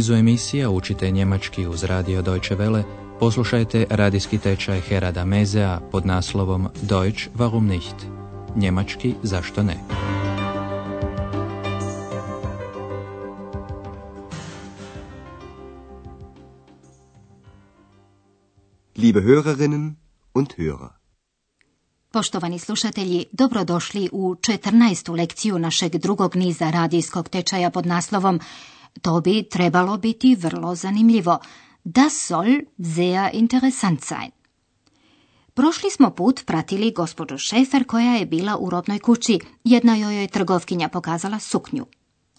[0.00, 2.82] nizu emisija učite njemački uz radio Deutsche Welle,
[3.18, 7.94] poslušajte radijski tečaj Herada Mezea pod naslovom Deutsch warum nicht?
[8.56, 9.76] Njemački zašto ne?
[18.96, 19.92] Liebe Hörerinnen
[20.34, 20.88] und Hörer.
[22.12, 25.16] Poštovani slušatelji, dobrodošli u 14.
[25.16, 28.40] lekciju našeg drugog niza radijskog tečaja pod naslovom
[29.02, 31.38] To bi trebalo biti vrlo zanimljivo.
[31.84, 34.30] Das soll sehr interessant sein.
[35.54, 39.38] Prošli smo put pratili gospođu Šefer koja je bila u robnoj kući.
[39.64, 41.86] Jedna joj je trgovkinja pokazala suknju.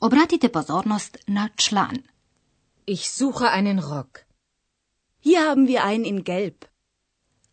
[0.00, 1.96] Obratite pozornost na član.
[2.86, 4.18] Ich suche einen Rock.
[5.24, 6.64] Hier haben wir einen in gelb.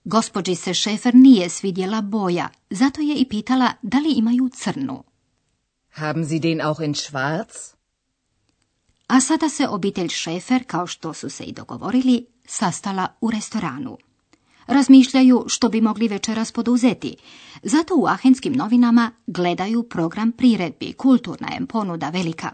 [0.04, 5.04] Gospođi se Šefer nije svidjela boja, zato je i pitala da li imaju crnu.
[5.92, 7.75] Haben Sie den auch in schwarz?
[9.08, 13.98] A sada se obitelj Šefer, kao što su se i dogovorili, sastala u restoranu.
[14.68, 17.16] Razmišljaju što bi mogli večeras poduzeti.
[17.64, 22.52] Zato u ahenskim novinama gledaju program priredbi, kulturna je ponuda velika.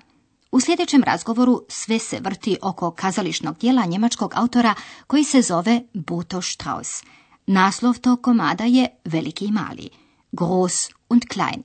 [0.52, 4.76] U sljedećem razgovoru sve se vrti oko kazališnog dijela njemačkog autora
[5.08, 7.04] koji se zove Buto Strauss.
[7.48, 9.90] Naslov tog komada je Veliki i mali,
[10.32, 11.64] Groß und Klein.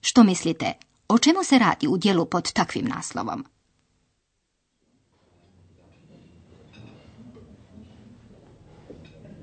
[0.00, 0.72] Što mislite,
[1.08, 3.44] o čemu se radi u dijelu pod takvim naslovom?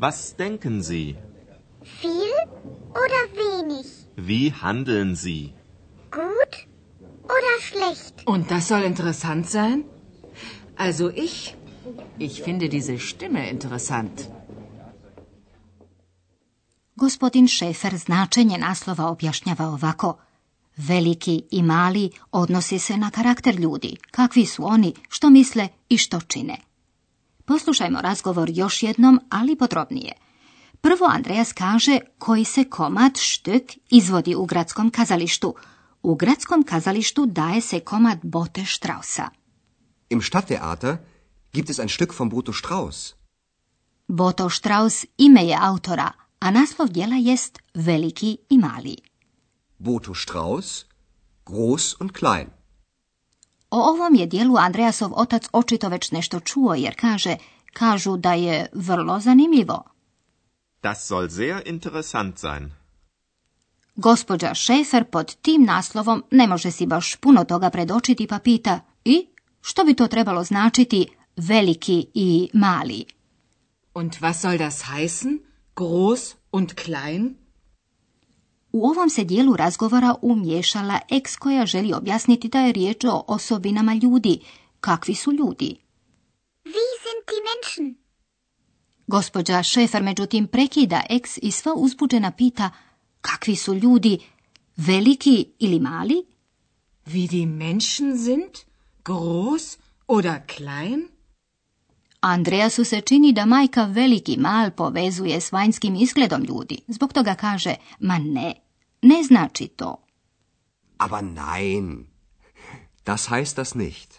[0.00, 1.16] Was denken Sie?
[2.00, 2.36] Viel
[3.04, 3.86] oder wenig?
[4.16, 5.52] Wie handeln Sie?
[6.10, 6.52] Gut
[7.36, 8.14] oder schlecht?
[8.26, 9.84] Und das soll interessant sein?
[10.76, 11.54] Also ich,
[12.18, 14.28] ich finde diese Stimme interessant.
[16.96, 20.16] Gospodin Šefer značenje naslova objašnjava ovako.
[20.76, 26.20] Veliki i mali odnosi se na karakter ljudi, kakvi su oni, što misle i što
[26.20, 26.56] čine.
[27.50, 30.12] Poslušajmo razgovor još jednom, ali podrobnije.
[30.80, 35.54] Prvo Andreas kaže koji se komad štök izvodi u gradskom kazalištu.
[36.02, 39.28] U gradskom kazalištu daje se komad Bote Straussa.
[40.10, 40.96] Im Stadttheater
[41.52, 43.14] gibt es ein Stück von Boto Strauß.
[44.08, 48.96] Boto Strauss ime je autora, a naslov djela jest Veliki i mali.
[49.78, 50.84] Boto Strauß,
[51.46, 52.59] groß und klein.
[53.70, 57.36] O ovom je dijelu Andreasov otac očito već nešto čuo jer kaže,
[57.72, 59.84] kažu da je vrlo zanimljivo.
[60.82, 62.70] Das soll sehr interessant sein.
[63.96, 69.26] Gospođa Šefer pod tim naslovom ne može si baš puno toga predočiti pa pita i
[69.60, 73.04] što bi to trebalo značiti veliki i mali?
[73.94, 75.38] Und was soll das heißen?
[75.76, 77.34] Groß und klein?
[78.72, 83.94] U ovom se dijelu razgovora umješala eks koja želi objasniti da je riječ o osobinama
[83.94, 84.40] ljudi.
[84.80, 85.76] Kakvi su ljudi?
[86.64, 87.94] Wie sind die Menschen?
[89.06, 92.70] Gospođa Šefer međutim prekida eks i sva uzbuđena pita
[93.20, 94.18] kakvi su ljudi,
[94.76, 96.24] veliki ili mali?
[97.06, 98.54] Wie die Menschen sind?
[99.04, 99.78] Groß
[100.08, 101.08] oder klein?
[102.20, 106.78] Andreasu se čini da majka veliki mal povezuje s vanjskim izgledom ljudi.
[106.88, 108.54] Zbog toga kaže, ma ne,
[109.02, 109.96] ne znači to.
[110.98, 112.06] Aber nein,
[113.06, 114.14] das heißt das nicht.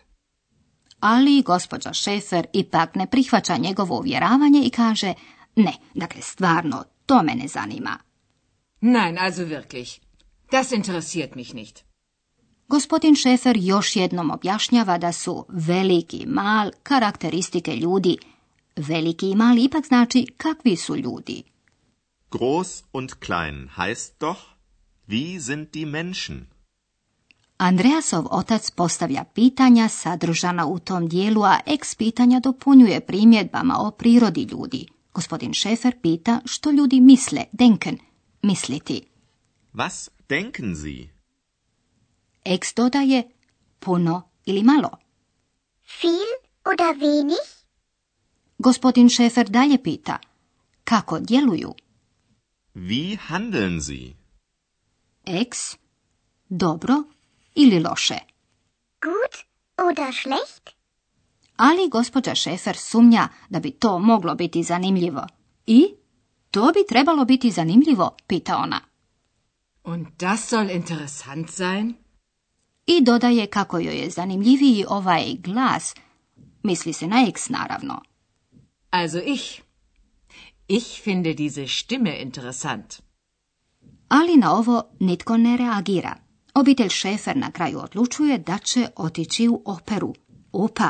[0.99, 5.13] Ali gospođa Šefer ipak ne prihvaća njegovo uvjeravanje i kaže,
[5.55, 7.97] ne, dakle stvarno, to me ne zanima.
[8.81, 9.99] Nein, also wirklich.
[10.51, 11.90] Das interessiert mich nicht.
[12.71, 18.17] Gospodin Šefer još jednom objašnjava da su veliki i mal karakteristike ljudi.
[18.75, 21.43] Veliki i mal ipak znači kakvi su ljudi.
[22.31, 24.39] Groß und klein heißt doch,
[25.07, 26.45] wie sind die Menschen?
[27.57, 34.41] Andreasov otac postavlja pitanja sadržana u tom dijelu, a ex pitanja dopunjuje primjedbama o prirodi
[34.51, 34.85] ljudi.
[35.13, 37.97] Gospodin Šefer pita što ljudi misle, denken,
[38.41, 39.01] misliti.
[39.73, 41.10] Was denken Sie?
[42.43, 43.23] Ex dodaje
[43.79, 44.89] puno ili malo.
[46.01, 46.31] Viel
[46.65, 47.61] oder wenig?
[48.57, 50.19] Gospodin Šefer dalje pita
[50.83, 51.73] kako djeluju.
[52.75, 54.13] Wie handeln Sie?
[55.25, 55.77] Ex
[56.49, 56.93] dobro
[57.55, 58.17] ili loše.
[59.01, 59.45] Gut
[59.77, 60.69] oder schlecht?
[61.55, 65.27] Ali gospođa Šefer sumnja da bi to moglo biti zanimljivo.
[65.65, 65.87] I?
[66.51, 68.81] To bi trebalo biti zanimljivo, pita ona.
[69.83, 71.93] Und das soll interessant sein?
[72.85, 75.95] I dodaje kako joj je zanimljiviji ovaj glas,
[76.63, 78.01] misli se na eks naravno.
[78.89, 79.61] Also ich.
[80.67, 83.01] Ich finde diese Stimme interessant.
[84.07, 86.15] Ali na ovo nitko ne reagira.
[86.53, 90.13] Obitelj Šefer na kraju odlučuje da će otići u operu.
[90.51, 90.89] Opa,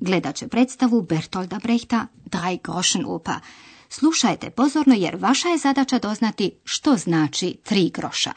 [0.00, 3.40] gledat će predstavu Bertolda Brechta Drei Groschen Opa.
[3.88, 8.32] Slušajte pozorno jer vaša je zadaća doznati što znači tri groša.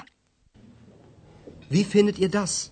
[1.71, 2.71] Wie findet ihr das?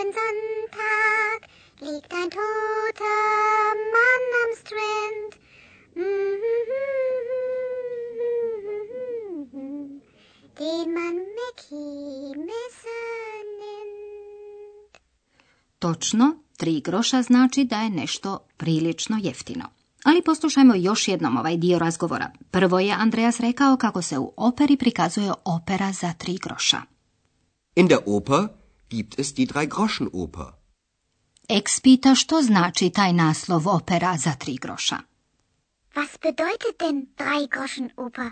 [0.00, 1.40] Blauen Sonntag
[1.80, 5.32] liegt ein toter Mann am Strand.
[10.58, 14.98] Den man Mackie Messer nennt.
[15.78, 19.64] Točno, tri groša znači da je nešto prilično jeftino.
[20.04, 22.30] Ali poslušajmo još jednom ovaj dio razgovora.
[22.50, 26.82] Prvo je Andreas rekao kako se u operi prikazuje opera za tri groša.
[27.74, 28.59] In der Oper
[28.90, 30.52] gibt es die Drei-Groschen-Oper.
[31.48, 34.98] Eks pita što znači taj naslov opera za tri groša.
[35.94, 38.30] Was bedeutet denn Drei-Groschen-Oper?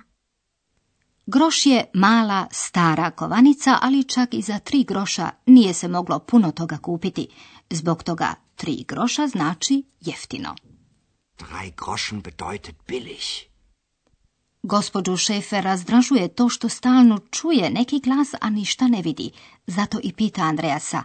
[1.27, 6.53] Groš je mala, stara kovanica, ali čak i za tri groša nije se moglo puno
[6.53, 7.29] toga kupiti.
[7.71, 10.55] Zbog toga tri groša znači jeftino.
[11.39, 13.48] Drei Groschen bedeutet billig.
[14.69, 19.31] Gospođu Šefer razdražuje to što stalno čuje neki glas, a ništa ne vidi.
[19.67, 21.03] Zato i pita Andreasa,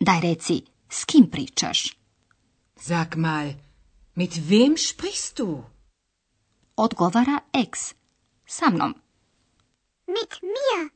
[0.00, 1.96] daj reci, s kim pričaš?
[2.76, 3.52] Sag mal,
[4.14, 5.64] mit wem sprichst du?
[6.76, 7.94] Odgovara eks,
[8.46, 8.94] sa mnom.
[10.06, 10.90] Mit mir?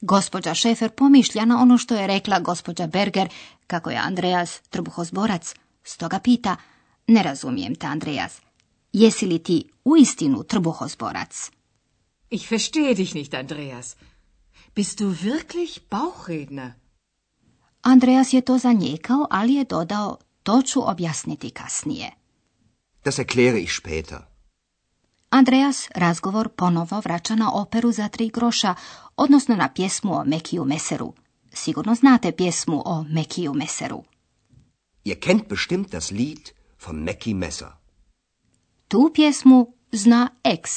[0.00, 3.28] Gospođa Šefer pomišlja na ono što je rekla gospođa Berger,
[3.66, 5.54] kako je Andreas trbuhozborac.
[5.82, 6.56] Stoga pita,
[7.06, 8.43] ne razumijem te, Andreas.
[8.94, 11.50] Jesi li ti uistinu trbuhozborac?
[12.30, 13.96] Ich verstehe dich nicht, Andreas.
[14.74, 16.72] Bist du wirklich Bauchredner?
[17.82, 22.10] Andreas je to zanijekao, ali je dodao, to ću objasniti kasnije.
[23.04, 24.18] Das erkläre ich später.
[25.30, 28.74] Andreas razgovor ponovo vraća na operu za tri groša,
[29.16, 31.12] odnosno na pjesmu o Mekiju Meseru.
[31.52, 34.04] Sigurno znate pjesmu o Mekiju Meseru.
[35.04, 36.50] Ihr kennt bestimmt das Lied
[36.86, 37.83] von Mackie Messer.
[38.94, 40.70] Tu pjesmu zna eks.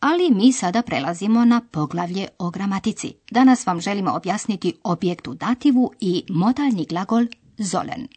[0.00, 3.14] Ali mi sada prelazimo na poglavlje o gramatici.
[3.30, 7.26] Danas vam želimo objasniti objekt u dativu i modalni glagol
[7.58, 8.08] zolen.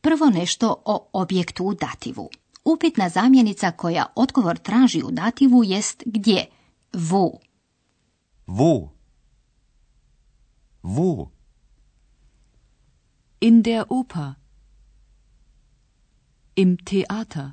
[0.00, 2.28] Prvo nešto o objektu u dativu.
[2.66, 6.46] Upitna zamjenica koja odgovor traži u dativu jest gdje?
[6.92, 7.30] Vu.
[8.46, 8.88] Wo?
[10.82, 11.28] Wo?
[13.40, 14.32] In der Oper.
[16.56, 17.50] Im Theater.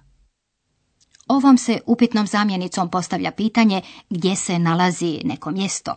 [1.27, 5.95] Ovom se upitnom zamjenicom postavlja pitanje gdje se nalazi neko mjesto.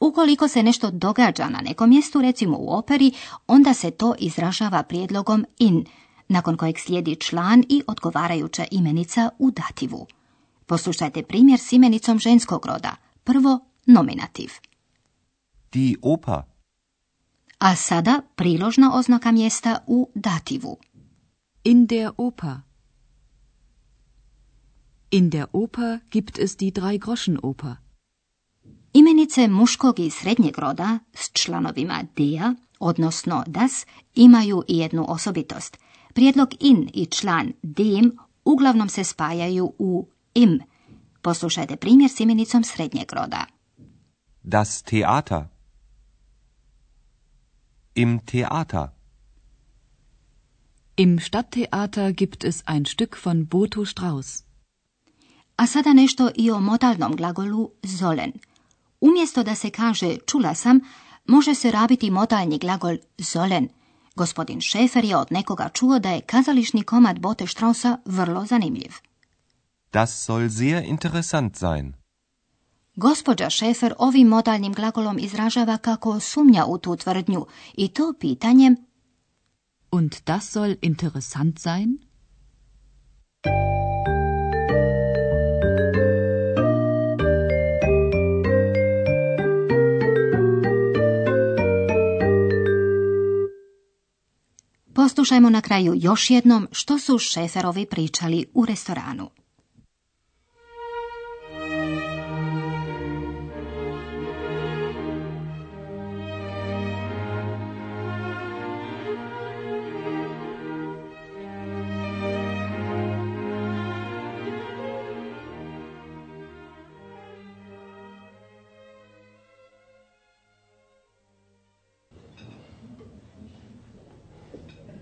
[0.00, 3.12] Ukoliko se nešto događa na nekom mjestu, recimo u operi,
[3.46, 5.84] onda se to izražava prijedlogom in,
[6.30, 10.06] nakon kojeg slijedi član i odgovarajuća imenica u dativu.
[10.66, 12.96] Poslušajte primjer s imenicom ženskog roda.
[13.24, 14.50] Prvo, nominativ.
[15.72, 16.42] Die Oper.
[17.58, 20.76] A sada priložna oznaka mjesta u dativu.
[21.64, 22.56] In der Oper.
[25.10, 27.74] In der Oper gibt es die Drei-Groschen-Oper.
[28.92, 35.78] Imenice muškog i srednjeg roda s članovima dia, odnosno das, imaju i jednu osobitost.
[36.14, 40.60] Prijedlog in i član dem uglavnom se spajaju u im.
[41.22, 43.46] Poslušajte primjer s imenicom srednjeg roda.
[44.42, 45.44] Das Theater.
[47.94, 48.88] Im Theater.
[50.96, 54.44] Im Stadttheater gibt es ein Stück von Boto Strauß.
[55.56, 58.32] A sada nešto i o modalnom glagolu zolen.
[59.00, 60.80] Umjesto da se kaže čula sam,
[61.26, 63.68] može se rabiti modalni glagol zolen.
[64.20, 68.92] Gospodin Šefer je od nekoga čuo da je kazališni komad Bote Strausa vrlo zanimljiv.
[69.92, 71.92] Das soll sehr interessant sein.
[72.96, 77.46] Gospođa Šefer ovim modalnim glagolom izražava kako sumnja u tu tvrdnju
[77.76, 78.76] i to pitanjem
[79.90, 81.98] Und das soll interessant sein?
[95.00, 99.30] Poslušajmo na kraju još jednom što su Šeferovi pričali u restoranu.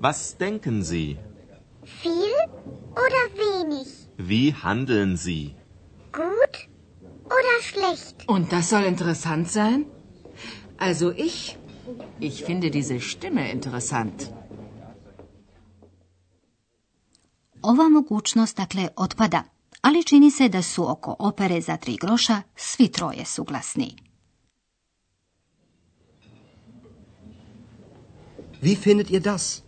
[0.00, 1.18] Was denken Sie?
[2.02, 2.36] Viel
[2.92, 3.88] oder wenig?
[4.16, 5.54] Wie handeln Sie?
[6.12, 6.68] Gut
[7.26, 8.28] oder schlecht?
[8.28, 9.86] Und das soll interessant sein?
[10.76, 11.58] Also ich,
[12.20, 14.28] ich finde diese Stimme interessant.
[17.62, 19.44] Ova mogućnost dakle otpada,
[19.80, 23.96] ali čini se da su oko opere za tri groša svi troje suglasni.
[28.62, 29.67] Wie findet ihr das?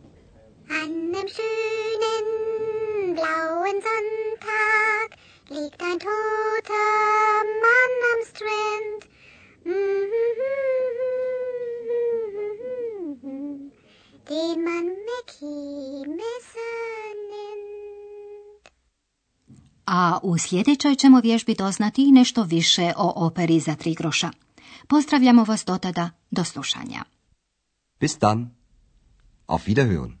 [5.57, 6.89] Liegt ein toter
[7.63, 9.01] Mann am Strand.
[14.29, 18.69] Den man Mackie Messer nennt.
[19.85, 24.31] A u sljedećoj ćemo vježbi doznati i nešto više o operi za tri groša.
[24.87, 27.03] Pozdravljamo vas do tada, do slušanja.
[27.99, 28.49] Bis dann.
[29.47, 30.20] Auf Wiederhören.